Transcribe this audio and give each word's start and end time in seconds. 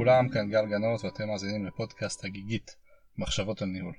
לכולם, 0.00 0.28
כאן 0.28 0.50
גל 0.50 0.66
גנות 0.66 1.04
ואתם 1.04 1.28
מאזינים 1.28 1.66
לפודקאסט 1.66 2.24
הגיגית, 2.24 2.76
מחשבות 3.18 3.62
על 3.62 3.68
ניהול. 3.68 3.94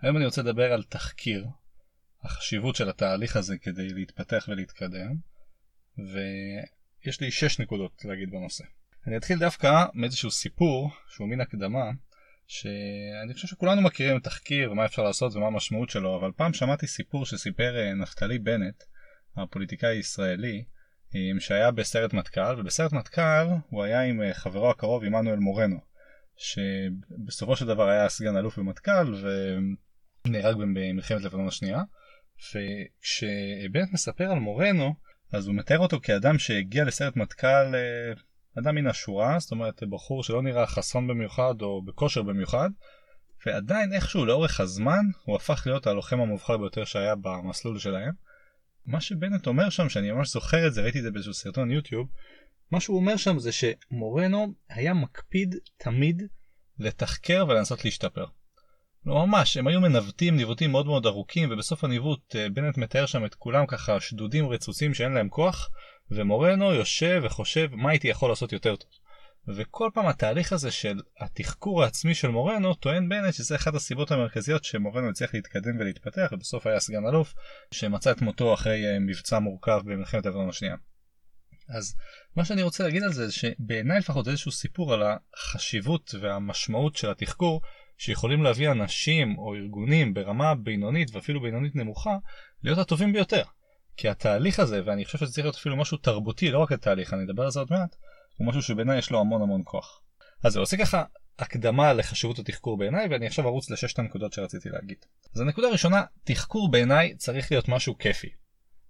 היום 0.00 0.16
אני 0.16 0.24
רוצה 0.24 0.42
לדבר 0.42 0.72
על 0.72 0.82
תחקיר, 0.82 1.46
החשיבות 2.22 2.76
של 2.76 2.88
התהליך 2.88 3.36
הזה 3.36 3.58
כדי 3.58 3.88
להתפתח 3.88 4.46
ולהתקדם, 4.48 5.14
ויש 5.98 7.20
לי 7.20 7.30
שש 7.30 7.60
נקודות 7.60 8.04
להגיד 8.04 8.30
בנושא. 8.30 8.64
אני 9.06 9.16
אתחיל 9.16 9.38
דווקא 9.38 9.84
מאיזשהו 9.94 10.30
סיפור 10.30 10.90
שהוא 11.08 11.28
מין 11.28 11.40
הקדמה, 11.40 11.90
שאני 12.46 13.34
חושב 13.34 13.48
שכולנו 13.48 13.82
מכירים 13.82 14.20
תחקיר 14.20 14.72
ומה 14.72 14.84
אפשר 14.84 15.02
לעשות 15.02 15.36
ומה 15.36 15.46
המשמעות 15.46 15.90
שלו, 15.90 16.20
אבל 16.20 16.30
פעם 16.36 16.52
שמעתי 16.52 16.86
סיפור 16.86 17.26
שסיפר 17.26 17.76
אה, 17.78 17.94
נפתלי 17.94 18.38
בנט, 18.38 18.82
הפוליטיקאי 19.36 19.96
הישראלי, 19.96 20.64
שהיה 21.40 21.70
בסרט 21.70 22.12
מטכ"ל, 22.12 22.60
ובסרט 22.60 22.92
מטכ"ל 22.92 23.46
הוא 23.68 23.82
היה 23.82 24.02
עם 24.02 24.22
אה, 24.22 24.34
חברו 24.34 24.70
הקרוב 24.70 25.04
עמנואל 25.04 25.38
מורנו, 25.38 25.80
שבסופו 26.36 27.56
של 27.56 27.66
דבר 27.66 27.88
היה 27.88 28.08
סגן 28.08 28.36
אלוף 28.36 28.58
במטכ"ל 28.58 29.14
ונהרג 30.24 30.56
במלחמת 30.56 31.22
לבנון 31.22 31.48
השנייה. 31.48 31.82
וכשבנט 32.38 33.92
מספר 33.92 34.24
על 34.24 34.38
מורנו, 34.38 34.94
אז 35.32 35.46
הוא 35.46 35.54
מתאר 35.54 35.78
אותו 35.78 36.00
כאדם 36.02 36.38
שהגיע 36.38 36.84
לסרט 36.84 37.16
מטכ"ל, 37.16 37.74
אה, 37.74 38.12
אדם 38.58 38.74
מן 38.74 38.86
השורה, 38.86 39.38
זאת 39.38 39.50
אומרת 39.50 39.82
בחור 39.82 40.22
שלא 40.22 40.42
נראה 40.42 40.66
חסון 40.66 41.06
במיוחד 41.06 41.54
או 41.62 41.82
בכושר 41.82 42.22
במיוחד, 42.22 42.70
ועדיין 43.46 43.92
איכשהו 43.92 44.24
לאורך 44.24 44.60
הזמן 44.60 45.04
הוא 45.24 45.36
הפך 45.36 45.62
להיות 45.66 45.86
הלוחם 45.86 46.20
המובחר 46.20 46.56
ביותר 46.56 46.84
שהיה 46.84 47.14
במסלול 47.14 47.78
שלהם. 47.78 48.25
מה 48.86 49.00
שבנט 49.00 49.46
אומר 49.46 49.70
שם, 49.70 49.88
שאני 49.88 50.10
ממש 50.10 50.32
זוכר 50.32 50.66
את 50.66 50.74
זה, 50.74 50.82
ראיתי 50.82 50.98
את 50.98 51.02
זה 51.04 51.10
באיזשהו 51.10 51.34
סרטון 51.34 51.70
יוטיוב, 51.70 52.08
מה 52.70 52.80
שהוא 52.80 52.96
אומר 52.96 53.16
שם 53.16 53.38
זה 53.38 53.50
שמורנו 53.52 54.54
היה 54.68 54.94
מקפיד 54.94 55.54
תמיד 55.76 56.22
לתחקר 56.78 57.44
ולנסות 57.48 57.84
להשתפר. 57.84 58.26
לא 59.06 59.26
ממש, 59.26 59.56
הם 59.56 59.66
היו 59.66 59.80
מנווטים 59.80 60.36
ניווטים 60.36 60.70
מאוד 60.70 60.86
מאוד 60.86 61.06
ארוכים, 61.06 61.48
ובסוף 61.52 61.84
הניווט 61.84 62.36
אה, 62.36 62.48
בנט 62.48 62.78
מתאר 62.78 63.06
שם 63.06 63.24
את 63.24 63.34
כולם 63.34 63.66
ככה 63.66 64.00
שדודים 64.00 64.48
רצוצים 64.48 64.94
שאין 64.94 65.12
להם 65.12 65.28
כוח, 65.28 65.70
ומורנו 66.10 66.72
יושב 66.72 67.22
וחושב 67.24 67.68
מה 67.72 67.90
הייתי 67.90 68.08
יכול 68.08 68.28
לעשות 68.28 68.52
יותר 68.52 68.76
טוב. 68.76 68.90
וכל 69.48 69.90
פעם 69.94 70.06
התהליך 70.06 70.52
הזה 70.52 70.70
של 70.70 71.00
התחקור 71.20 71.82
העצמי 71.82 72.14
של 72.14 72.28
מורנו 72.28 72.74
טוען 72.74 73.08
בנט 73.08 73.34
שזה 73.34 73.56
אחת 73.56 73.74
הסיבות 73.74 74.10
המרכזיות 74.10 74.64
שמורנו 74.64 75.08
הצליח 75.08 75.34
להתקדם 75.34 75.78
ולהתפתח 75.78 76.28
ובסוף 76.32 76.66
היה 76.66 76.80
סגן 76.80 77.06
אלוף 77.08 77.34
שמצא 77.70 78.10
את 78.10 78.22
מותו 78.22 78.54
אחרי 78.54 78.86
אה, 78.86 78.98
מבצע 78.98 79.38
מורכב 79.38 79.80
במלחמת 79.84 80.26
לבנון 80.26 80.48
השנייה. 80.48 80.76
אז 81.68 81.96
מה 82.36 82.44
שאני 82.44 82.62
רוצה 82.62 82.84
להגיד 82.84 83.02
על 83.02 83.12
זה 83.12 83.26
זה 83.26 83.32
שבעיניי 83.32 83.98
לפחות 83.98 84.28
איזשהו 84.28 84.52
סיפור 84.52 84.94
על 84.94 85.02
החשיבות 85.34 86.14
והמשמעות 86.20 86.96
של 86.96 87.10
התחקור 87.10 87.60
שיכולים 87.98 88.42
להביא 88.42 88.70
אנשים 88.70 89.38
או 89.38 89.54
ארגונים 89.54 90.14
ברמה 90.14 90.54
בינונית 90.54 91.14
ואפילו 91.14 91.40
בינונית 91.40 91.76
נמוכה 91.76 92.16
להיות 92.62 92.78
הטובים 92.78 93.12
ביותר. 93.12 93.42
כי 93.96 94.08
התהליך 94.08 94.60
הזה 94.60 94.80
ואני 94.84 95.04
חושב 95.04 95.18
שזה 95.18 95.32
צריך 95.32 95.44
להיות 95.44 95.56
אפילו 95.56 95.76
משהו 95.76 95.98
תרבותי 95.98 96.50
לא 96.50 96.58
רק 96.58 96.72
התהליך 96.72 97.14
אני 97.14 97.24
אדבר 97.24 97.42
על 97.42 97.50
זה 97.50 97.60
עוד 97.60 97.68
מעט 97.70 97.96
הוא 98.36 98.48
משהו 98.48 98.62
שבעיניי 98.62 98.98
יש 98.98 99.10
לו 99.10 99.20
המון 99.20 99.42
המון 99.42 99.62
כוח. 99.64 100.02
אז 100.44 100.52
זה 100.52 100.60
עושה 100.60 100.76
ככה 100.76 101.04
הקדמה 101.38 101.92
לחשיבות 101.92 102.38
התחקור 102.38 102.78
בעיניי 102.78 103.08
ואני 103.10 103.26
עכשיו 103.26 103.46
ארוץ 103.46 103.70
לששת 103.70 103.98
הנקודות 103.98 104.32
שרציתי 104.32 104.68
להגיד. 104.68 104.98
אז 105.34 105.40
הנקודה 105.40 105.68
הראשונה, 105.68 106.02
תחקור 106.24 106.70
בעיניי 106.70 107.14
צריך 107.16 107.52
להיות 107.52 107.68
משהו 107.68 107.98
כיפי. 107.98 108.28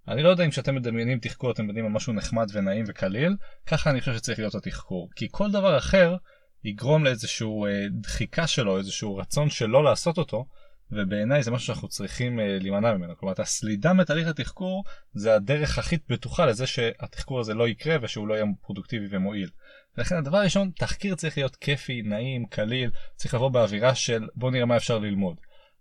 אני 0.09 0.23
לא 0.23 0.29
יודע 0.29 0.45
אם 0.45 0.51
כשאתם 0.51 0.75
מדמיינים 0.75 1.19
תחקור 1.19 1.51
אתם 1.51 1.65
מדמיינים 1.65 1.87
על 1.91 1.93
משהו 1.93 2.13
נחמד 2.13 2.47
ונעים 2.53 2.85
וקליל, 2.89 3.37
ככה 3.67 3.91
אני 3.91 4.01
חושב 4.01 4.15
שצריך 4.15 4.39
להיות 4.39 4.55
התחקור. 4.55 5.09
כי 5.17 5.29
כל 5.31 5.51
דבר 5.51 5.79
אחר 5.79 6.17
יגרום 6.65 7.05
לאיזשהו 7.05 7.67
אה, 7.67 7.71
דחיקה 7.91 8.47
שלו, 8.47 8.79
איזשהו 8.79 9.17
רצון 9.17 9.51
שלא 9.51 9.85
לעשות 9.85 10.19
אותו, 10.19 10.47
ובעיניי 10.93 11.43
זה 11.43 11.51
משהו 11.51 11.67
שאנחנו 11.67 11.89
צריכים 11.89 12.41
אה, 12.41 12.59
להימנע 12.61 12.95
ממנו. 12.95 13.17
כלומר, 13.17 13.35
הסלידה 13.39 13.93
מתהליך 13.93 14.29
התחקור 14.29 14.85
זה 15.15 15.35
הדרך 15.35 15.79
הכי 15.79 15.97
בטוחה 16.09 16.47
לזה 16.47 16.67
שהתחקור 16.67 17.41
הזה 17.41 17.55
לא 17.55 17.69
יקרה 17.69 17.97
ושהוא 18.03 18.29
לא 18.29 18.35
יהיה 18.35 18.45
פרודוקטיבי 18.63 19.07
ומועיל. 19.11 19.51
ולכן 19.99 20.17
הדבר 20.17 20.39
הראשון, 20.39 20.71
תחקיר 20.77 21.15
צריך 21.15 21.39
להיות 21.39 21.57
כיפי, 21.57 22.03
נעים, 22.03 22.47
קליל, 22.47 22.91
צריך 23.17 23.35
לבוא 23.35 23.49
באווירה 23.49 23.95
של 23.95 24.29
בוא 24.35 24.51
נראה 24.51 24.67
מה 24.67 24.77
אפשר 24.77 24.99
ללמוד. 24.99 25.37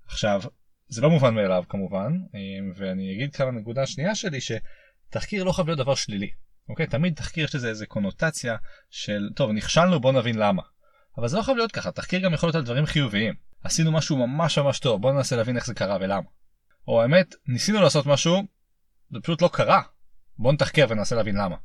עכשיו, 0.08 0.42
זה 0.88 1.02
לא 1.02 1.10
מובן 1.10 1.36
מאליו 1.36 1.64
כמובן, 1.70 2.12
אה, 2.36 2.40
ואני 2.76 3.14
אגיד 3.14 3.36
כאן 3.36 3.48
הנקודה 3.48 3.82
השנייה 3.82 4.16
שלי 4.16 4.40
שתחקיר 4.42 5.44
לא 5.44 5.52
חייב 5.52 5.68
להיות 5.68 5.80
דבר 5.80 5.96
שלילי. 5.96 6.30
אוקיי? 6.70 6.88
תמיד 6.88 7.16
תחקיר 7.16 7.46
יש 7.46 7.56
לזה 7.56 7.70
איזה 7.70 7.86
קונוטציה 7.86 8.56
של 8.90 9.30
טוב 9.36 9.52
נכשלנו 9.52 10.00
בוא 10.00 10.12
נבין 10.12 10.38
למה. 10.38 10.62
אבל 11.18 11.28
זה 11.28 11.38
לא 11.38 11.42
חייב 11.42 11.58
להיות 11.58 11.72
ככה, 11.72 11.92
תחקיר 11.92 12.20
גם 12.20 12.34
יכול 12.34 12.48
להיות 12.48 12.56
על 12.56 12.64
דברים 12.64 12.86
חיוביים. 12.86 13.34
עשינו 13.66 13.92
משהו 13.92 14.28
ממש 14.28 14.58
ממש 14.58 14.80
טוב, 14.80 15.02
בוא 15.02 15.12
ננסה 15.12 15.36
להבין 15.36 15.56
איך 15.56 15.66
זה 15.66 15.74
קרה 15.74 15.98
ולמה. 16.02 16.28
או 16.88 17.02
האמת, 17.02 17.36
ניסינו 17.48 17.82
לעשות 17.82 18.06
משהו, 18.06 18.44
זה 19.12 19.20
פשוט 19.24 19.42
לא 19.42 19.50
קרה. 19.54 19.82
בוא 20.38 20.54
נתחקר 20.54 20.86
וננסה 20.90 21.16
להבין 21.16 21.36
למה. 21.36 21.56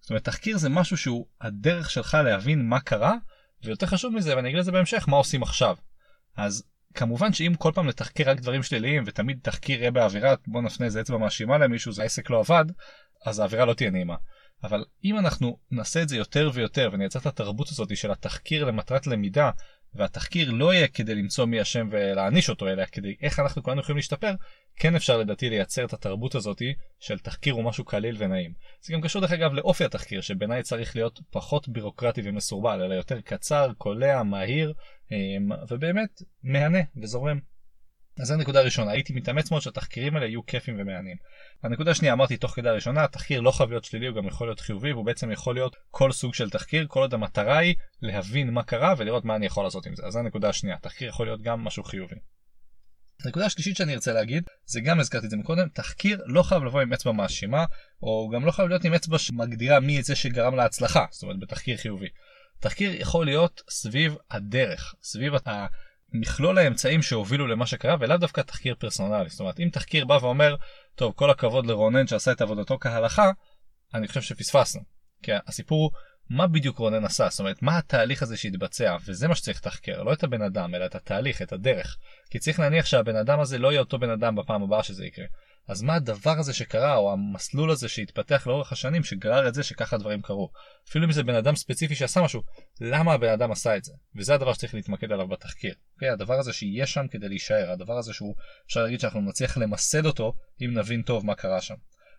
זאת 0.00 0.10
אומרת, 0.10 0.24
תחקיר 0.24 0.58
זה 0.58 0.68
משהו 0.68 0.96
שהוא 0.96 1.26
הדרך 1.40 1.90
שלך 1.90 2.14
להבין 2.24 2.68
מה 2.68 2.80
קרה, 2.80 3.14
ויותר 3.64 3.86
חשוב 3.86 4.14
מזה, 4.14 4.36
ואני 4.36 4.48
אגיד 4.48 4.60
לזה 4.60 4.72
בהמשך, 4.72 5.08
מה 5.08 5.16
עושים 5.16 5.42
עכשיו. 5.42 5.76
אז 6.36 6.64
כמובן 6.94 7.32
שאם 7.32 7.54
כל 7.58 7.72
פעם 7.74 7.88
לתחקר 7.88 8.30
רק 8.30 8.40
דברים 8.40 8.62
שליליים, 8.62 9.02
ותמיד 9.06 9.38
תחקיר 9.42 9.80
יהיה 9.80 9.90
באווירה, 9.90 10.34
בוא 10.46 10.62
נפנה 10.62 10.86
איזה 10.86 11.00
אצבע 11.00 11.18
מאשימה 11.18 11.58
למישהו, 11.58 11.92
זה 11.92 12.02
העסק 12.02 12.30
לא 12.30 12.40
עבד, 12.40 12.64
אז 13.26 13.38
האווירה 13.38 13.64
לא 13.64 13.74
תהיה 13.74 13.90
נעימה. 13.90 14.16
אבל 14.62 14.84
אם 15.04 15.18
אנחנו 15.18 15.58
נעשה 15.70 16.02
את 16.02 16.08
זה 16.08 16.16
יותר 16.16 16.50
ויותר 16.54 16.90
ונייצר 16.92 17.18
את 17.18 17.26
התרבות 17.26 17.68
הזאת 17.68 17.96
של 17.96 18.10
התחקיר 18.10 18.64
למטרת 18.64 19.06
למידה 19.06 19.50
והתחקיר 19.94 20.50
לא 20.50 20.74
יהיה 20.74 20.88
כדי 20.88 21.14
למצוא 21.14 21.44
מי 21.44 21.62
אשם 21.62 21.88
ולהעניש 21.90 22.50
אותו 22.50 22.68
אלא 22.68 22.84
כדי 22.84 23.14
איך 23.22 23.40
אנחנו 23.40 23.62
כולנו 23.62 23.80
יכולים 23.80 23.96
להשתפר 23.96 24.32
כן 24.76 24.94
אפשר 24.94 25.18
לדעתי 25.18 25.50
לייצר 25.50 25.84
את 25.84 25.92
התרבות 25.92 26.34
הזאת 26.34 26.62
של 27.00 27.18
תחקיר 27.18 27.54
הוא 27.54 27.64
משהו 27.64 27.84
קליל 27.84 28.16
ונעים. 28.18 28.52
זה 28.80 28.92
גם 28.92 29.00
קשור 29.00 29.22
דרך 29.22 29.32
אגב 29.32 29.52
לאופי 29.52 29.84
התחקיר 29.84 30.20
שבעיניי 30.20 30.62
צריך 30.62 30.96
להיות 30.96 31.20
פחות 31.30 31.68
בירוקרטי 31.68 32.20
ומסורבל 32.24 32.82
אלא 32.82 32.94
יותר 32.94 33.20
קצר, 33.20 33.72
קולע, 33.78 34.22
מהיר 34.22 34.72
אמ, 35.12 35.50
ובאמת 35.70 36.22
מהנה 36.42 36.80
וזורם. 37.02 37.53
אז 38.20 38.26
זו 38.26 38.34
הנקודה 38.34 38.60
הראשונה, 38.60 38.90
הייתי 38.90 39.12
מתאמץ 39.12 39.50
מאוד 39.50 39.62
שהתחקירים 39.62 40.14
האלה 40.16 40.26
יהיו 40.26 40.46
כיפים 40.46 40.76
ומהנים. 40.78 41.16
הנקודה 41.62 41.90
השנייה 41.90 42.14
אמרתי 42.14 42.36
תוך 42.36 42.50
כדי 42.50 42.68
הראשונה, 42.68 43.04
התחקיר 43.04 43.40
לא 43.40 43.50
חייב 43.50 43.70
להיות 43.70 43.84
שלילי, 43.84 44.06
הוא 44.06 44.16
גם 44.16 44.26
יכול 44.26 44.46
להיות 44.46 44.60
חיובי, 44.60 44.92
והוא 44.92 45.04
בעצם 45.04 45.30
יכול 45.30 45.54
להיות 45.54 45.76
כל 45.90 46.12
סוג 46.12 46.34
של 46.34 46.50
תחקיר, 46.50 46.86
כל 46.88 47.00
עוד 47.00 47.14
המטרה 47.14 47.58
היא 47.58 47.74
להבין 48.02 48.50
מה 48.50 48.62
קרה 48.62 48.94
ולראות 48.98 49.24
מה 49.24 49.36
אני 49.36 49.46
יכול 49.46 49.64
לעשות 49.64 49.86
עם 49.86 49.96
זה. 49.96 50.06
אז 50.06 50.12
זו 50.12 50.18
הנקודה 50.18 50.48
השנייה, 50.48 50.76
תחקיר 50.82 51.08
יכול 51.08 51.26
להיות 51.26 51.42
גם 51.42 51.64
משהו 51.64 51.84
חיובי. 51.84 52.16
הנקודה 53.24 53.46
השלישית 53.46 53.76
שאני 53.76 53.94
ארצה 53.94 54.12
להגיד, 54.12 54.44
זה 54.66 54.80
גם 54.80 55.00
הזכרתי 55.00 55.26
את 55.26 55.30
זה 55.30 55.36
מקודם, 55.36 55.68
תחקיר 55.68 56.22
לא 56.26 56.42
חייב 56.42 56.64
לבוא 56.64 56.80
עם 56.80 56.92
אצבע 56.92 57.12
מאשימה, 57.12 57.64
או 58.02 58.30
גם 58.34 58.46
לא 58.46 58.50
חייב 58.50 58.68
להיות 58.68 58.84
עם 58.84 58.94
אצבע 58.94 59.18
שמגדירה 59.18 59.80
מי 59.80 60.02
זה 60.02 60.16
שגרם 60.16 60.54
להצלחה, 60.54 61.04
זאת 61.10 61.22
אומרת 61.22 61.40
בתחקיר 61.40 61.76
חיובי. 61.76 62.08
תחקיר 62.60 63.00
יכול 63.00 63.26
להיות 63.26 63.62
סביב 63.70 64.16
הדרך, 64.30 64.94
סביב 65.02 65.34
מכלול 66.12 66.58
האמצעים 66.58 67.02
שהובילו 67.02 67.46
למה 67.46 67.66
שקרה 67.66 67.96
ולאו 68.00 68.16
דווקא 68.16 68.40
תחקיר 68.40 68.74
פרסונלי. 68.78 69.28
זאת 69.28 69.40
אומרת, 69.40 69.60
אם 69.60 69.68
תחקיר 69.72 70.04
בא 70.04 70.18
ואומר, 70.22 70.56
טוב, 70.94 71.12
כל 71.16 71.30
הכבוד 71.30 71.66
לרונן 71.66 72.06
שעשה 72.06 72.32
את 72.32 72.40
עבודתו 72.40 72.78
כהלכה, 72.80 73.30
אני 73.94 74.08
חושב 74.08 74.22
שפספסנו. 74.22 74.82
כי 75.22 75.32
הסיפור 75.46 75.82
הוא 75.82 75.90
מה 76.30 76.46
בדיוק 76.46 76.78
רונן 76.78 77.04
עשה, 77.04 77.28
זאת 77.28 77.40
אומרת, 77.40 77.62
מה 77.62 77.78
התהליך 77.78 78.22
הזה 78.22 78.36
שהתבצע, 78.36 78.96
וזה 79.06 79.28
מה 79.28 79.34
שצריך 79.34 79.58
לתחקר, 79.58 80.02
לא 80.02 80.12
את 80.12 80.24
הבן 80.24 80.42
אדם, 80.42 80.74
אלא 80.74 80.86
את 80.86 80.94
התהליך, 80.94 81.42
את 81.42 81.52
הדרך. 81.52 81.96
כי 82.30 82.38
צריך 82.38 82.60
להניח 82.60 82.86
שהבן 82.86 83.16
אדם 83.16 83.40
הזה 83.40 83.58
לא 83.58 83.68
יהיה 83.72 83.80
אותו 83.80 83.98
בן 83.98 84.10
אדם 84.10 84.36
בפעם 84.36 84.62
הבאה 84.62 84.82
שזה 84.82 85.06
יקרה. 85.06 85.26
אז 85.68 85.82
מה 85.82 85.94
הדבר 85.94 86.38
הזה 86.38 86.54
שקרה, 86.54 86.96
או 86.96 87.12
המסלול 87.12 87.70
הזה 87.70 87.88
שהתפתח 87.88 88.46
לאורך 88.46 88.72
השנים, 88.72 89.04
שגרר 89.04 89.48
את 89.48 89.54
זה 89.54 89.62
שככה 89.62 89.98
דברים 89.98 90.22
קרו. 90.22 90.50
אפילו 90.88 91.06
אם 91.06 91.12
זה 91.12 91.22
בן 91.22 91.34
אדם 91.34 91.56
ספציפי 91.56 91.94
שעשה 91.94 92.20
משהו, 92.20 92.42
למה 92.80 93.12
הבן 93.12 93.28
אדם 93.28 93.52
עשה 93.52 93.76
את 93.76 93.84
זה? 93.84 93.92
וזה 94.16 94.34
הדבר 94.34 94.52
שצריך 94.52 94.74
להתמקד 94.74 95.12
עליו 95.12 95.28
בתחקיר. 95.28 95.72
Okay, 95.72 95.94
אוקיי? 95.94 96.08
הדבר 96.10 96.34
הזה 96.34 96.52
שיהיה 96.52 96.86
שם 96.86 97.06
כדי 97.10 97.28
להישאר, 97.28 97.70
הדבר 97.70 97.98
הזה 97.98 98.12
שהוא, 98.12 98.34
אפשר 98.66 98.82
להגיד 98.82 99.00
שאנחנו 99.00 99.20
נצליח 99.20 99.56
למסד 99.58 100.06
אותו, 100.06 100.32
אם 100.62 100.78
נבין 100.78 101.02
טוב 101.02 101.26
מה 101.26 101.34
קרה 101.34 101.60
שם. 101.60 101.74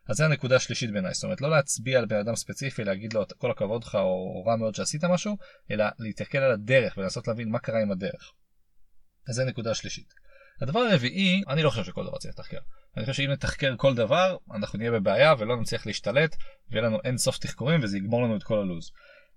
אז 0.10 0.16
זה 0.16 0.26
הנקודה 0.26 0.56
השלישית 0.56 0.92
בעיניי, 0.92 1.14
זאת 1.14 1.24
אומרת 1.24 1.42
לא 1.42 1.50
להצביע 1.50 2.00
על 2.00 2.06
בן 2.06 2.20
אדם 2.20 2.36
ספציפי, 2.36 2.84
להגיד 2.84 3.14
לו 3.14 3.24
כל 3.38 3.52
הכבוד 3.52 3.84
לך 3.84 3.96
או 3.96 4.44
רע 4.48 4.56
מאוד 4.56 4.76
שעשית 4.76 5.04
משהו, 5.04 5.38
אלא 5.72 5.86
להתקל 6.00 6.38
על 6.38 6.52
הדרך 6.52 6.98
ולנסות 6.98 7.28
להבין 7.28 7.50
מה 7.50 7.60
קרה 7.60 7.82
עם 7.82 7.92
הדרך. 7.92 8.32
אז 9.30 9.36
זה 9.36 9.42
הנקודה 9.42 9.72
השלישית. 9.72 10.25
הדבר 10.62 10.80
הרביעי, 10.80 11.44
אני 11.48 11.64
לא 11.64 11.70
חושב 11.70 11.84
שכל 11.84 12.04
דבר 12.08 12.18
צריך 12.18 12.34
לתחקר. 12.34 12.58
אני 12.98 13.06
חושב 13.06 13.14
שאם 13.14 13.32
נתחקר 13.32 13.76
כל 13.78 13.96
דבר, 13.96 14.38
אנחנו 14.54 14.80
נהיה 14.80 14.92
בבעיה 14.92 15.34
ולא 15.38 15.62
נצליח 15.62 15.86
להשתלט, 15.86 16.36
ויהיה 16.72 16.86
לנו 16.86 16.98
אין 17.04 17.18
סוף 17.18 17.38
תחקורים 17.38 17.80
וזה 17.84 17.98
יגמור 17.98 18.24
לנו 18.24 18.38
את 18.38 18.44
כל 18.44 18.60
הלו"ז. 18.60 18.92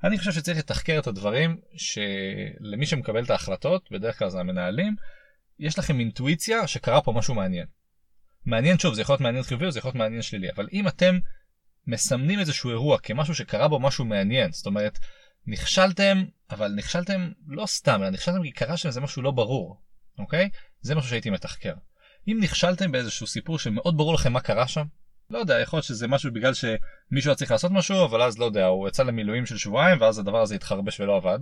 אני 0.05 0.19
חושב 0.19 0.32
שצריך 0.32 0.59
לתחקר 0.59 0.99
את 0.99 1.06
הדברים 1.06 1.61
שלמי 1.76 2.87
שמקבל 2.87 3.25
את 3.25 3.31
ההחלטות, 3.31 3.88
בדרך 3.91 4.19
כלל 4.19 4.29
זה 4.29 4.41
המנהלים, 4.41 4.97
יש 5.59 5.79
לכם 5.79 6.00
אינטואיציה 6.00 6.67
שקרה 6.67 7.00
פה 7.00 7.12
משהו 7.12 7.35
מעניין. 7.35 7.67
מעניין 8.47 8.79
שוב, 8.79 8.94
זה 8.94 9.03
יכול 9.03 9.12
להיות 9.12 9.20
מעניין 9.20 9.44
חיובי 9.44 9.67
או 9.67 9.70
זה 9.70 9.79
יכול 9.79 9.88
להיות 9.88 9.97
מעניין 9.97 10.23
שלילי, 10.23 10.50
אבל 10.50 10.69
אם 10.73 10.88
אתם 10.88 11.19
מסמנים 11.87 12.41
איזשהו 12.41 12.70
אירוע 12.70 12.99
כמשהו 12.99 13.35
שקרה 13.35 13.69
בו 13.69 13.81
משהו 13.81 14.05
מעניין, 14.05 14.53
זאת 14.53 14.67
אומרת, 14.67 14.99
נכשלתם, 15.47 16.25
אבל 16.50 16.73
נכשלתם 16.76 17.31
לא 17.47 17.67
סתם, 17.67 18.00
אלא 18.03 18.11
נכשלתם 18.11 18.43
כי 18.43 18.50
קרה 18.50 18.76
שם 18.76 18.88
איזה 18.88 19.00
משהו 19.00 19.23
לא 19.23 19.31
ברור, 19.31 19.81
אוקיי? 20.19 20.50
זה 20.80 20.94
משהו 20.94 21.10
שהייתי 21.10 21.30
מתחקר. 21.30 21.75
אם 22.28 22.38
נכשלתם 22.42 22.92
באיזשהו 22.92 23.26
סיפור 23.26 23.58
שמאוד 23.58 23.96
ברור 23.96 24.14
לכם 24.14 24.32
מה 24.32 24.40
קרה 24.40 24.69
שם, 24.69 24.84
לא 25.30 25.38
יודע, 25.38 25.60
יכול 25.60 25.76
להיות 25.76 25.86
שזה 25.86 26.08
משהו 26.08 26.32
בגלל 26.32 26.52
שמישהו 26.54 27.30
היה 27.30 27.34
צריך 27.34 27.50
לעשות 27.50 27.70
משהו, 27.72 28.04
אבל 28.04 28.22
אז 28.22 28.38
לא 28.38 28.44
יודע, 28.44 28.66
הוא 28.66 28.88
יצא 28.88 29.02
למילואים 29.02 29.46
של 29.46 29.58
שבועיים, 29.58 30.00
ואז 30.00 30.19
הדבר 30.19 30.40
הזה 30.40 30.54
התחרבש 30.54 31.00
ולא 31.00 31.16
עבד. 31.16 31.38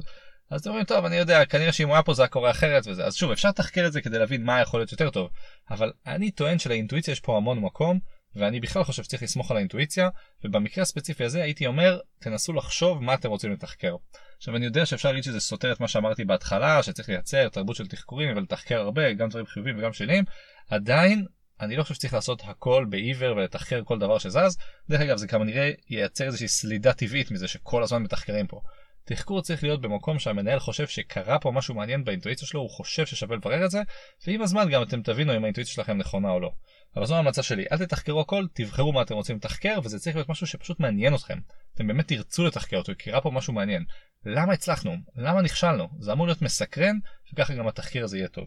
אז 0.51 0.61
אתם 0.61 0.71
אומרים, 0.71 0.87
טוב, 0.87 1.05
אני 1.05 1.17
יודע, 1.17 1.45
כנראה 1.45 1.73
שאם 1.73 1.87
הוא 1.87 1.95
היה 1.95 2.03
פה 2.03 2.15
זה 2.15 2.23
היה 2.23 2.29
קורה 2.29 2.51
אחרת 2.51 2.87
וזה. 2.87 3.05
אז 3.05 3.15
שוב, 3.15 3.31
אפשר 3.31 3.49
לתחקר 3.49 3.87
את 3.87 3.93
זה 3.93 4.01
כדי 4.01 4.19
להבין 4.19 4.45
מה 4.45 4.61
יכול 4.61 4.81
להיות 4.81 4.93
יותר 4.93 5.11
טוב. 5.11 5.31
אבל 5.71 5.93
אני 6.07 6.31
טוען 6.31 6.59
שלאינטואיציה 6.59 7.13
יש 7.13 7.21
פה 7.21 7.37
המון 7.37 7.61
מקום, 7.61 7.99
ואני 8.35 8.61
בכלל 8.61 8.85
חושב 8.85 9.03
שצריך 9.03 9.23
לסמוך 9.23 9.51
על 9.51 9.57
האינטואיציה, 9.57 10.09
ובמקרה 10.45 10.83
הספציפי 10.83 11.25
הזה 11.25 11.43
הייתי 11.43 11.67
אומר, 11.67 11.99
תנסו 12.19 12.53
לחשוב 12.53 13.03
מה 13.03 13.15
אתם 13.15 13.29
רוצים 13.29 13.53
לתחקר. 13.53 13.97
עכשיו 14.37 14.57
אני 14.57 14.65
יודע 14.65 14.87
שאפשר 14.87 15.09
להגיד 15.09 15.25
שזה 15.25 15.41
סותר 15.41 15.73
את 15.73 15.81
מה 15.81 15.89
שאמרתי 15.89 16.25
בהתחלה, 16.25 16.83
שצריך 16.83 17.09
לייצר 17.09 17.49
תרבות 17.49 17.77
של 17.77 17.87
תחקורים 17.87 18.37
ולתחקר 18.37 18.81
הרבה, 18.81 19.13
גם 19.13 19.29
דברים 19.29 19.47
חיובים 19.47 19.79
וגם 19.79 19.93
שליליים, 19.93 20.25
עדיין 20.71 21.27
אני 21.61 21.77
לא 21.77 21.83
חושב 21.83 21.95
שצריך 21.95 22.15
לעשות 22.15 22.43
הכל 22.45 22.87
בעיוור 22.89 23.37
ולתחקר 23.37 23.85
כל 23.85 23.99
דבר 23.99 24.19
שזז. 24.19 24.59
דרך 24.91 25.01
אגב 25.01 25.17
זה 25.17 25.29
כנראה 25.29 25.71
ייצר 25.91 26.25
איזושהי 26.25 26.49
סלידה 26.49 26.93
טבעית 26.93 27.31
מזה 27.31 27.49
שכל 27.49 27.83
הזמן 27.83 28.03
מתחקרים 28.03 28.47
פה. 28.47 28.61
תחקור 29.05 29.43
צריך 29.43 29.63
להיות 29.63 29.81
במקום 29.81 30.19
שהמנהל 30.19 30.59
חושב 30.59 30.87
שקרה 30.87 31.39
פה 31.39 31.51
משהו 31.51 31.75
מעניין 31.75 32.05
באינטואיציה 32.05 32.49
שלו, 32.49 32.61
הוא 32.61 32.71
חושב 32.71 33.07
ששווה 33.07 33.37
לברר 33.37 33.65
את 33.65 33.71
זה, 33.71 33.83
ועם 34.27 34.43
הזמן 34.43 34.69
גם 34.71 34.83
אתם 34.83 35.03
תבינו 35.03 35.37
אם 35.37 35.45
האינטואיציה 35.45 35.75
שלכם 35.75 35.99
נכונה 35.99 36.31
או 36.31 36.41
לא. 36.41 36.53
אבל 36.97 37.07
זו 37.07 37.15
ההמלצה 37.15 37.43
שלי, 37.43 37.65
אל 37.73 37.79
תתחקרו 37.79 38.21
הכל, 38.21 38.47
תבחרו 38.53 38.93
מה 38.93 39.03
אתם 39.03 39.15
רוצים 39.15 39.37
לתחקר, 39.37 39.79
וזה 39.85 39.99
צריך 39.99 40.17
להיות 40.17 40.29
משהו 40.29 40.47
שפשוט 40.47 40.81
מעניין 40.81 41.15
אתכם. 41.15 41.39
אתם 41.75 41.87
באמת 41.87 42.09
תרצו 42.09 42.45
לתחקר 42.45 42.77
אותו, 42.77 42.93
כי 42.99 43.11
קרה 43.11 43.21
פה 43.21 43.31
משהו 43.31 43.53
מעניין. 43.53 43.85
למה 44.25 44.53
הצלחנו? 44.53 44.97
למה 45.17 45.43
נכשלנו? 45.43 45.89
זה 45.99 46.13
אמור 46.13 46.27
להיות 46.27 46.43
מסקרן, 46.43 46.99
וככה 47.33 47.55
גם 47.55 47.69
התחקיר 47.69 48.05
הזה 48.05 48.19
יהיה 48.19 48.29
טוב. 48.29 48.47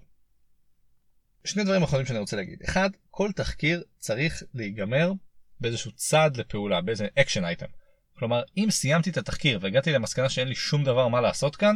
שני 1.46 1.64
דברים 1.64 1.84
אחרונים 1.84 2.06
שאני 2.06 2.20
רוצה 2.20 2.36
להגיד. 2.36 2.60
אחד, 2.64 2.90
כל 3.10 3.32
תחקיר 3.36 3.84
צריך 3.98 4.44
להיגמר 4.54 5.12
באיזשהו 5.60 5.92
צעד 5.92 6.38
לפעולה, 6.38 6.82
באיזה 6.82 7.08
action 7.20 7.46
item. 7.46 7.66
כלומר, 8.14 8.42
אם 8.58 8.68
סיימתי 8.72 9.10
את 9.10 9.18
התחקיר 9.18 9.60
והגעתי 9.62 9.92
למסקנה 9.92 10.30
שאין 10.30 10.48
לי 10.48 10.56
שום 10.56 10.84
דבר 10.84 11.08
מה 11.08 11.22
לעשות 11.22 11.56
כאן, 11.56 11.76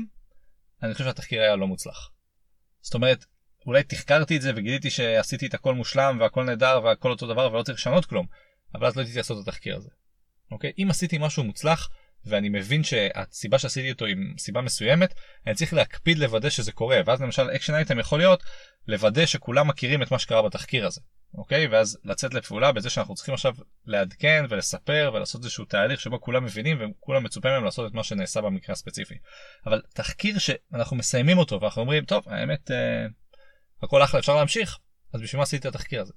אני 0.84 0.94
חושב 0.94 1.06
שהתחקיר 1.06 1.42
היה 1.42 1.56
לא 1.56 1.68
מוצלח. 1.68 2.12
זאת 2.81 2.94
אומרת, 2.94 3.26
אולי 3.68 3.83
תחקרתי 3.83 4.38
את 4.38 4.42
זה 4.42 4.51
וגיליתי 4.56 4.89
שעשיתי 4.89 5.45
את 5.48 5.54
הכל 5.54 5.75
מושלם 5.75 6.18
והכל 6.19 6.44
נהדר 6.44 6.81
והכל 6.83 7.12
אותו 7.12 7.27
דבר 7.27 7.54
ולא 7.54 7.63
צריך 7.63 7.77
לשנות 7.77 8.06
כלום, 8.06 8.25
אבל 8.75 8.88
אז 8.88 8.95
לא 8.95 9.01
הייתי 9.01 9.18
לעשות 9.18 9.44
את 9.44 9.48
התחקיר 9.48 9.75
הזה. 9.75 9.89
אוקיי? 10.51 10.71
אם 10.77 10.88
עשיתי 10.89 11.18
משהו 11.18 11.44
מוצלח 11.44 11.89
ואני 12.25 12.50
מבין 12.50 12.83
שהסיבה 12.83 13.60
שעשיתי 13.60 13.92
אותו 13.92 14.06
היא 14.06 14.15
סיבה 14.38 14.62
מסוימת, 14.62 15.13
אני 15.48 15.56
צריך 15.56 15.74
להקפיד 15.74 16.18
לוודא 16.18 16.50
שזה 16.50 16.71
קורה, 16.71 17.00
ואז 17.06 17.21
למשל 17.21 17.50
action 17.56 17.74
item 17.74 18.00
יכול 18.00 18.19
להיות 18.19 18.44
לוודא 18.88 19.25
שכולם 19.25 19.68
מכירים 19.68 20.04
את 20.04 20.12
מה 20.12 20.19
שקרה 20.19 20.42
בתחקיר 20.42 20.86
הזה. 20.86 21.01
אוקיי? 21.38 21.68
ואז 21.68 21.98
לצאת 22.04 22.33
לפעולה 22.33 22.71
בזה 22.71 22.89
שאנחנו 22.89 23.16
צריכים 23.16 23.33
עכשיו 23.33 23.56
לעדכן 23.86 24.45
ולספר 24.50 25.12
ולעשות 25.13 25.44
איזשהו 25.44 25.66
תהליך 25.66 26.00
שבו 26.00 26.21
כולם 26.21 26.45
מבינים 26.45 26.77
וכולם 26.81 27.24
מצופה 27.24 27.50
מהם 27.50 27.63
לעשות 27.63 27.92
את 27.92 27.95
מה 27.95 28.04
שנעשה 28.04 28.42
במקרה 28.42 28.74
הספציפי. 28.74 29.16
אבל 29.66 29.81
תחקיר 29.94 30.38
שאנחנו 30.38 30.98
מסיימים 30.98 31.38
אותו 31.38 31.62
ואנחנו 31.62 31.81
אומרים, 31.81 32.06
טוב, 32.06 32.24
האמת, 32.27 32.71
אה, 32.71 33.06
הכל 33.83 34.03
אחלה, 34.03 34.19
אפשר 34.19 34.35
להמשיך, 34.35 34.77
אז 35.13 35.21
בשביל 35.21 35.38
מה 35.38 35.44
עשיתי 35.44 35.68
את 35.68 35.75
התחקיר 35.75 36.01
הזה? 36.01 36.13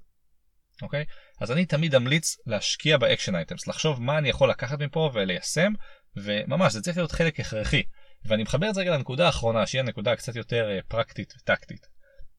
אוקיי? 0.81 1.05
אז 1.41 1.51
אני 1.51 1.65
תמיד 1.65 1.95
אמליץ 1.95 2.37
להשקיע 2.45 2.97
ב 2.97 3.02
action 3.02 3.35
items, 3.35 3.67
לחשוב 3.67 4.01
מה 4.01 4.17
אני 4.17 4.29
יכול 4.29 4.49
לקחת 4.49 4.79
מפה 4.79 5.11
וליישם, 5.13 5.73
וממש, 6.15 6.73
זה 6.73 6.81
צריך 6.81 6.97
להיות 6.97 7.11
חלק 7.11 7.39
הכרחי. 7.39 7.83
ואני 8.25 8.43
מחבר 8.43 8.69
את 8.69 8.75
זה 8.75 8.81
רגע 8.81 8.91
לנקודה 8.91 9.25
האחרונה, 9.25 9.67
שהיא 9.67 9.81
הנקודה 9.81 10.11
הקצת 10.11 10.35
יותר 10.35 10.69
אה, 10.69 10.79
פרקטית 10.87 11.33
וטקטית. 11.37 11.87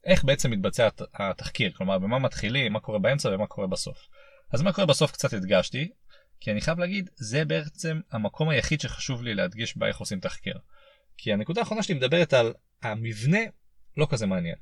איך 0.05 0.25
בעצם 0.25 0.51
מתבצע 0.51 0.89
התחקיר, 1.15 1.73
כלומר 1.73 1.99
במה 1.99 2.19
מתחילים, 2.19 2.73
מה 2.73 2.81
קורה 2.81 2.99
באמצע 2.99 3.29
ומה 3.29 3.47
קורה 3.47 3.67
בסוף. 3.67 3.99
אז 4.53 4.63
מה 4.63 4.73
קורה 4.73 4.87
בסוף 4.87 5.13
קצת 5.13 5.33
הדגשתי, 5.33 5.91
כי 6.41 6.53
אני 6.53 6.61
חייב 6.61 6.79
להגיד, 6.79 7.11
זה 7.15 7.45
בעצם 7.45 8.01
המקום 8.11 8.49
היחיד 8.49 8.81
שחשוב 8.81 9.23
לי 9.23 9.35
להדגיש 9.35 9.77
באיך 9.77 9.99
עושים 9.99 10.21
תחקיר. 10.21 10.59
כי 11.17 11.33
הנקודה 11.33 11.61
האחרונה 11.61 11.83
שלי 11.83 11.95
מדברת 11.95 12.33
על 12.33 12.55
המבנה 12.83 13.41
לא 13.97 14.07
כזה 14.11 14.27
מעניין. 14.27 14.57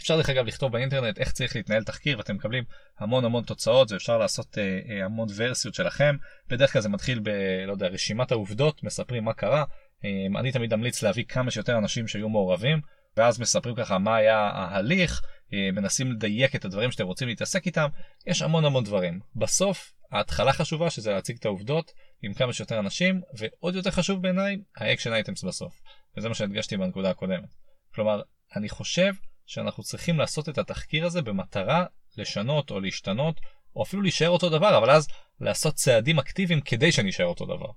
אפשר 0.00 0.16
דרך 0.16 0.30
אגב 0.30 0.46
לכתוב 0.46 0.72
באינטרנט 0.72 1.18
איך 1.18 1.32
צריך 1.32 1.56
להתנהל 1.56 1.84
תחקיר 1.84 2.18
ואתם 2.18 2.34
מקבלים 2.34 2.64
המון 2.98 3.24
המון 3.24 3.44
תוצאות 3.44 3.92
ואפשר 3.92 4.18
לעשות 4.18 4.58
אה, 4.58 4.80
אה, 4.90 5.04
המון 5.04 5.28
ורסיות 5.36 5.74
שלכם. 5.74 6.16
בדרך 6.48 6.72
כלל 6.72 6.82
זה 6.82 6.88
מתחיל 6.88 7.20
ב... 7.22 7.28
לא 7.66 7.72
יודע, 7.72 7.86
רשימת 7.86 8.32
העובדות, 8.32 8.84
מספרים 8.84 9.24
מה 9.24 9.32
קרה. 9.32 9.64
אה, 10.04 10.40
אני 10.40 10.52
תמיד 10.52 10.72
אמליץ 10.72 11.02
להביא 11.02 11.24
כמה 11.28 11.50
שיותר 11.50 11.78
אנשים 11.78 12.08
שהיו 12.08 12.28
מעורבים. 12.28 12.80
ואז 13.16 13.40
מספרים 13.40 13.74
ככה 13.74 13.98
מה 13.98 14.16
היה 14.16 14.38
ההליך, 14.38 15.22
אה, 15.52 15.72
מנסים 15.72 16.12
לדייק 16.12 16.56
את 16.56 16.64
הדברים 16.64 16.90
שאתם 16.90 17.04
רוצים 17.04 17.28
להתעסק 17.28 17.66
איתם, 17.66 17.88
יש 18.26 18.42
המון 18.42 18.64
המון 18.64 18.84
דברים. 18.84 19.20
בסוף, 19.36 19.92
ההתחלה 20.12 20.52
חשובה 20.52 20.90
שזה 20.90 21.12
להציג 21.12 21.36
את 21.36 21.44
העובדות 21.44 21.92
עם 22.22 22.34
כמה 22.34 22.52
שיותר 22.52 22.78
אנשים, 22.78 23.20
ועוד 23.38 23.74
יותר 23.74 23.90
חשוב 23.90 24.22
בעיניי, 24.22 24.56
ה 24.76 24.81
action 24.81 25.12
items 25.12 25.44
בסוף. 25.44 25.74
וזה 26.16 26.28
מה 26.28 26.34
שהדגשתי 26.34 26.76
בנקודה 26.76 27.10
הקודמת. 27.10 27.48
כלומר, 27.94 28.22
אני 28.56 28.68
חושב 28.68 29.12
שאנחנו 29.46 29.82
צריכים 29.82 30.18
לעשות 30.18 30.48
את 30.48 30.58
התחקיר 30.58 31.06
הזה 31.06 31.22
במטרה 31.22 31.84
לשנות 32.16 32.70
או 32.70 32.80
להשתנות, 32.80 33.40
או 33.76 33.82
אפילו 33.82 34.02
להישאר 34.02 34.28
אותו 34.28 34.48
דבר, 34.48 34.78
אבל 34.78 34.90
אז 34.90 35.08
לעשות 35.40 35.74
צעדים 35.74 36.18
אקטיביים 36.18 36.60
כדי 36.60 36.92
שנשאר 36.92 37.26
אותו 37.26 37.44
דבר. 37.44 37.70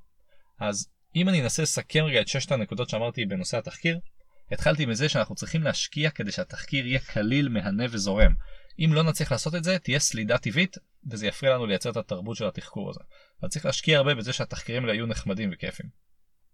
אז 0.60 0.90
אם 1.16 1.30
אני 1.30 1.42
אנסה 1.42 1.64
לסכם 1.64 2.04
רגע 2.04 2.22
את 2.22 2.28
ששת 2.28 2.52
הנקודות 2.52 2.90
שאמרתי 2.90 3.26
בנושא 3.26 3.58
התחקיר, 3.58 4.00
התחלתי 4.52 4.86
מזה 4.86 5.10
שאנחנו 5.10 5.36
צריכים 5.36 5.64
להשקיע 5.64 6.10
כדי 6.10 6.32
שהתחקיר 6.32 6.88
יהיה 6.88 7.00
קליל, 7.00 7.50
מהנה 7.50 7.86
וזורם. 7.90 8.34
אם 8.80 8.94
לא 8.94 9.04
נצליח 9.04 9.32
לעשות 9.32 9.56
את 9.56 9.64
זה, 9.64 9.80
תהיה 9.80 10.00
סלידה 10.00 10.38
טבעית, 10.38 10.78
וזה 11.12 11.28
יפריע 11.28 11.54
לנו 11.54 11.66
לייצר 11.66 11.90
את 11.90 11.98
התרבות 11.98 12.38
של 12.38 12.48
התחקור 12.48 12.90
הזה. 12.90 13.00
אז 13.42 13.50
צריך 13.50 13.66
להשקיע 13.66 13.98
הרבה 13.98 14.16
בזה 14.16 14.34
שהתחקירים 14.34 14.84
האלה 14.84 14.94
יהיו 14.94 15.06
נחמדים 15.06 15.50
וכיפים. 15.54 16.05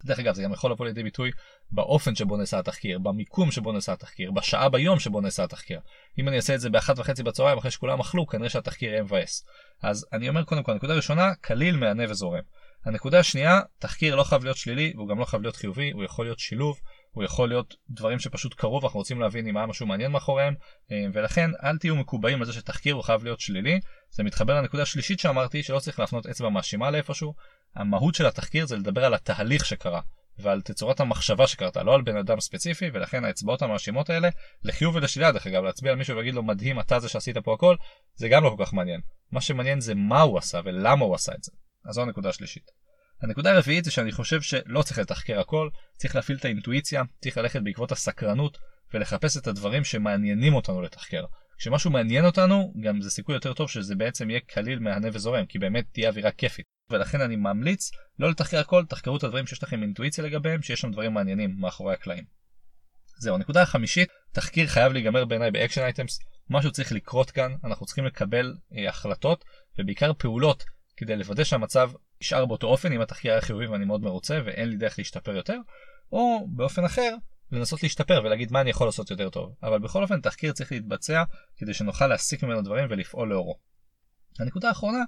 דרך 0.06 0.20
אגב, 0.20 0.34
זה 0.34 0.44
גם 0.44 0.54
יכול 0.54 0.72
לבוא 0.72 0.86
לידי 0.86 1.04
ביטוי 1.04 1.32
באופן 1.72 2.16
שבו 2.16 2.38
נעשה 2.38 2.60
התחקיר, 2.60 3.00
במיקום 3.00 3.52
שבו 3.52 3.72
נעשה 3.72 3.94
התחקיר, 3.94 4.32
בשעה 4.32 4.70
ביום 4.70 5.00
שבו 5.00 5.22
נעשה 5.22 5.44
התחקיר. 5.44 5.80
אם 6.20 6.28
אני 6.28 6.36
אעשה 6.36 6.56
את 6.56 6.60
זה 6.60 6.70
באחת 6.70 7.00
וחצי 7.00 7.24
בצהריים 7.24 7.58
אחרי 7.58 7.72
שכולם 7.72 8.00
אכלו, 8.00 8.28
כנראה 8.28 8.50
שהתחקיר 8.50 8.92
יהיה 8.92 9.04
מבאס. 9.04 9.46
אז 9.84 10.06
אני 10.14 10.30
אומר 10.30 10.44
קודם 10.44 10.64
כל, 10.64 10.74
נקודה 10.74 10.94
ראשונה, 10.94 11.32
קליל, 11.42 11.78
מהנה 11.78 12.04
וזורם. 12.10 12.42
הנקודה 12.86 13.20
השנייה, 13.20 13.60
תחקיר 13.80 14.16
לא 14.16 14.24
חייב 14.24 14.44
להיות 14.44 14.58
שלילי, 14.58 14.94
והוא 14.96 15.10
גם 15.10 15.20
לא 15.20 15.26
חייב 15.26 15.42
להיות 15.42 15.56
חיובי, 15.56 15.92
הוא 15.92 16.04
יכול 16.04 16.26
להיות 16.26 16.40
שילוב 16.40 16.80
הוא 17.12 17.24
יכול 17.24 17.50
להיות 17.50 17.76
דברים 17.90 18.20
שפשוט 18.20 18.54
קרו 18.54 18.82
ואנחנו 18.82 19.00
רוצים 19.00 19.22
להבין 19.22 19.48
אם 19.48 19.58
היה 19.58 19.66
משהו 19.66 19.88
מעניין 19.88 20.12
מאחוריהם 20.12 20.54
אה, 20.92 21.06
ולכן 21.14 21.50
אל 21.64 21.78
תהיו 21.78 21.96
מקובעים 21.96 22.40
על 22.40 22.46
זה 22.46 22.54
שתחקיר 22.54 22.96
הוא 22.96 23.04
חייב 23.04 23.24
להיות 23.24 23.40
שלילי. 23.40 23.80
זה 24.10 24.24
מתחבר 24.24 24.62
לנקודה 24.62 24.84
השלישית 24.84 25.20
שאמרתי 25.20 25.64
שלא 25.64 25.80
צריך 25.80 26.00
להפנות 26.00 26.26
אצבע 26.26 26.50
מאשימה 26.50 26.92
לאיפשהו. 26.92 27.34
המהות 27.76 28.16
של 28.16 28.26
התחקיר 28.26 28.66
זה 28.66 28.78
לדבר 28.78 29.06
על 29.06 29.14
התהליך 29.14 29.66
שקרה 29.66 30.02
ועל 30.40 30.62
תצורת 30.62 31.00
המחשבה 31.00 31.48
שקרתה 31.48 31.84
לא 31.84 31.96
על 31.96 32.02
בן 32.02 32.18
אדם 32.18 32.40
ספציפי 32.40 32.90
ולכן 32.94 33.26
האצבעות 33.26 33.62
המאשימות 33.62 34.10
האלה 34.10 34.30
לחיוב 34.64 34.96
ולשלילה 34.96 35.32
דרך 35.32 35.48
אגב 35.48 35.64
להצביע 35.64 35.92
על 35.92 35.98
מישהו 35.98 36.16
ולהגיד 36.16 36.34
לו 36.34 36.44
מדהים 36.44 36.80
אתה 36.80 37.00
זה 37.00 37.10
שעשית 37.10 37.38
פה 37.38 37.54
הכל 37.54 37.76
זה 38.16 38.30
גם 38.30 38.44
לא 38.44 38.56
כל 38.58 38.66
כך 38.66 38.74
מעניין. 38.74 39.02
מה 39.32 39.42
שמעניין 39.42 39.82
זה 39.82 39.96
מה 39.96 40.22
הוא 40.22 40.38
עשה 40.38 40.60
ולמה 40.66 41.06
הוא 41.06 41.16
עשה 41.16 41.32
את 41.38 41.44
זה. 41.44 41.52
אז 41.86 41.96
זו 41.96 42.02
הנקודה 42.02 42.30
השלישית. 42.30 42.64
הנקודה 43.22 43.52
הרביעית 43.52 43.86
זה 43.86 43.92
שאני 43.92 44.12
חושב 44.12 44.42
שלא 44.42 44.82
צריך 44.82 45.00
לתחקר 45.00 45.40
הכל, 45.40 45.70
צריך 45.98 46.16
להפעיל 46.16 46.38
את 46.38 46.46
האינטואיציה, 46.46 47.04
צריך 47.22 47.38
ללכת 47.38 47.62
בעקבות 47.64 47.92
הסקרנות 47.92 48.58
ולחפש 48.94 49.38
את 49.38 49.48
הדברים 49.48 49.84
שמעניינים 49.84 50.54
אותנו 50.54 50.82
לתחקר. 50.82 51.26
כשמשהו 51.58 51.92
מעניין 51.92 52.26
אותנו, 52.26 52.74
גם 52.82 53.02
זה 53.02 53.10
סיכוי 53.10 53.36
יותר 53.36 53.54
טוב 53.54 53.70
שזה 53.70 53.96
בעצם 53.96 54.30
יהיה 54.30 54.40
קליל, 54.40 54.80
מהנה 54.80 55.08
וזורם, 55.14 55.46
כי 55.46 55.60
באמת 55.60 55.86
תהיה 55.92 56.10
אווירה 56.10 56.32
כיפית. 56.32 56.66
ולכן 56.90 57.22
אני 57.22 57.36
ממליץ 57.36 57.92
לא 58.20 58.30
לתחקר 58.30 58.60
הכל, 58.60 58.86
תחקרו 58.86 59.18
את 59.18 59.24
הדברים 59.24 59.48
שיש 59.48 59.64
לכם 59.64 59.82
אינטואיציה 59.82 60.24
לגביהם, 60.24 60.62
שיש 60.62 60.82
שם 60.82 60.92
דברים 60.92 61.14
מעניינים 61.14 61.56
מאחורי 61.60 61.94
הקלעים. 61.94 62.24
זהו, 63.20 63.36
הנקודה 63.36 63.62
החמישית, 63.62 64.10
תחקיר 64.32 64.68
חייב 64.68 64.94
להיגמר 64.94 65.26
בעיניי 65.26 65.52
ב 65.52 65.56
action 65.56 65.82
items, 65.82 66.20
משהו 66.50 66.72
צריך 66.72 66.92
לקרות 66.92 67.32
כאן, 67.32 67.56
אנחנו 67.64 67.86
צריכים 67.86 68.06
לקבל 68.06 68.54
אה, 68.78 68.90
החלטות, 68.90 69.46
ובעיקר 69.80 70.12
פעולות, 70.14 70.64
כדי 71.02 71.16
לוודא 71.16 71.44
שהמצב 71.44 71.92
נשאר 72.22 72.46
באותו 72.46 72.68
אופן 72.68 72.92
אם 72.92 73.02
התחקיר 73.02 73.32
היה 73.32 73.42
חיובי 73.42 73.68
ואני 73.68 73.86
מאוד 73.86 74.02
מרוצה 74.02 74.40
ואין 74.46 74.70
לי 74.70 74.78
דרך 74.78 75.00
להשתפר 75.00 75.36
יותר, 75.36 75.58
או 76.12 76.48
באופן 76.48 76.86
אחר 76.86 77.16
לנסות 77.52 77.84
להשתפר 77.84 78.22
ולהגיד 78.24 78.52
מה 78.52 78.62
אני 78.62 78.70
יכול 78.70 78.88
לעשות 78.88 79.12
יותר 79.12 79.30
טוב. 79.30 79.56
אבל 79.64 79.80
בכל 79.80 80.04
אופן 80.04 80.22
תחקיר 80.22 80.52
צריך 80.52 80.72
להתבצע 80.72 81.24
כדי 81.58 81.74
שנוכל 81.74 82.08
להסיק 82.08 82.44
ממנו 82.44 82.62
דברים 82.62 82.88
ולפעול 82.90 83.30
לאורו. 83.30 83.60
הנקודה 84.40 84.68
האחרונה, 84.68 85.04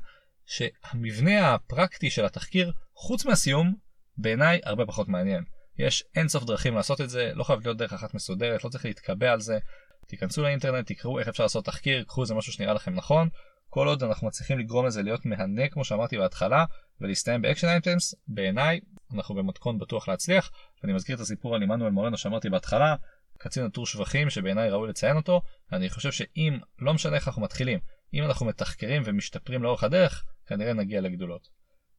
שהמבנה 0.46 1.54
הפרקטי 1.54 2.10
של 2.10 2.26
התחקיר, 2.26 2.72
חוץ 2.96 3.26
מהסיום, 3.26 3.76
בעיניי 4.18 4.60
הרבה 4.64 4.86
פחות 4.86 5.08
מעניין. 5.08 5.44
יש 5.78 6.04
אין 6.16 6.28
סוף 6.28 6.44
דרכים 6.44 6.76
לעשות 6.76 7.02
את 7.02 7.10
זה, 7.10 7.32
לא 7.36 7.44
חייב 7.44 7.60
להיות 7.64 7.78
דרך 7.78 7.94
אחת 7.94 8.14
מסודרת, 8.14 8.64
לא 8.64 8.70
צריך 8.70 8.86
להתקבע 8.86 9.32
על 9.32 9.40
זה. 9.40 9.60
תיכנסו 10.08 10.42
לאינטרנט, 10.42 10.92
תקראו 10.92 11.20
איך 11.20 11.28
אפשר 11.28 11.44
לעשות 11.44 11.66
תחקיר, 11.66 12.04
קחו 12.04 12.22
איזה 12.22 12.36
משהו 12.36 12.54
שנראה 12.54 12.74
לכם 12.74 12.94
נכון, 12.94 13.30
כל 13.74 13.88
עוד 13.88 14.03
אנחנו 14.03 14.27
מצליחים 14.27 14.60
לגרום 14.60 14.86
לזה 14.86 15.03
להיות 15.03 15.25
מהנה 15.25 15.68
כמו 15.68 15.86
שאמרתי 15.86 16.18
בהתחלה 16.18 16.65
ולהסתיים 17.01 17.42
ב 17.42 17.45
action 17.45 17.68
items 17.68 18.15
בעיניי 18.27 18.80
אנחנו 19.13 19.36
במתכון 19.36 19.80
בטוח 19.80 20.08
להצליח. 20.08 20.51
אני 20.84 20.94
מזכיר 20.94 21.15
את 21.15 21.22
הסיפור 21.22 21.56
על 21.56 21.63
עמנואל 21.63 21.92
מורנו 21.92 22.18
שאמרתי 22.18 22.50
בהתחלה, 22.50 22.96
קצין 23.38 23.65
עטור 23.65 23.86
שבחים 23.86 24.30
שבעיניי 24.30 24.70
ראוי 24.70 24.89
לציין 24.89 25.15
אותו. 25.15 25.42
אני 25.72 25.89
חושב 25.89 26.12
שאם, 26.12 26.60
לא 26.80 26.94
משנה 26.94 27.15
איך 27.15 27.27
אנחנו 27.27 27.42
מתחילים, 27.42 27.80
אם 28.13 28.24
אנחנו 28.24 28.46
מתחקרים 28.46 29.01
ומשתפרים 29.06 29.63
לאורך 29.63 29.84
הדרך, 29.84 30.24
כנראה 30.46 30.74
נגיע 30.74 31.01
לגדולות. 31.01 31.48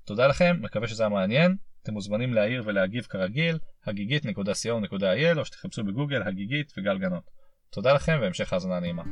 תודה 0.04 0.26
לכם, 0.26 0.56
מקווה 0.60 0.88
שזה 0.88 1.02
היה 1.02 1.10
מעניין. 1.10 1.56
אתם 1.82 1.92
מוזמנים 1.92 2.34
להעיר 2.34 2.62
ולהגיב 2.66 3.04
כרגיל, 3.04 3.58
הגיגית.co.il 3.86 5.38
או 5.38 5.44
שתחפשו 5.44 5.84
בגוגל 5.84 6.22
הגיגית 6.22 6.72
וגל 6.78 6.98
גנות. 6.98 7.24
תודה 7.70 7.92
לכם 7.92 8.18
והמשך 8.20 8.52
האזנה 8.52 8.80
נעימה. 8.80 9.02